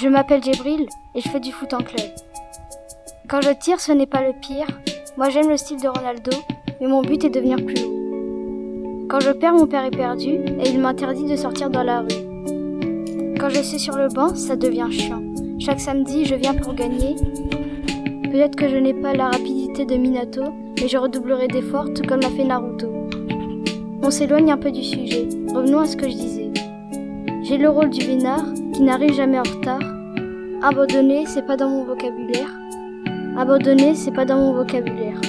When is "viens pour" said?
16.34-16.72